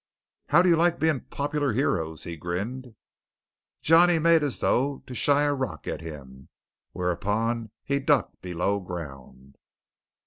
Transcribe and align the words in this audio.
"How 0.47 0.63
do 0.63 0.69
you 0.69 0.75
like 0.75 0.99
being 0.99 1.25
popular 1.29 1.73
heroes?" 1.73 2.23
he 2.23 2.35
grinned. 2.35 2.95
Johnny 3.83 4.17
made 4.17 4.41
as 4.41 4.57
though 4.57 5.03
to 5.05 5.13
shy 5.13 5.43
a 5.43 5.53
rock 5.53 5.87
at 5.87 6.01
him, 6.01 6.49
whereupon 6.91 7.69
he 7.83 7.99
ducked 7.99 8.41
below 8.41 8.79
ground. 8.79 9.57